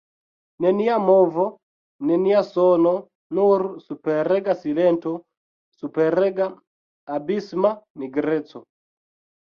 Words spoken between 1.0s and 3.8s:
movo, nenia sono, nur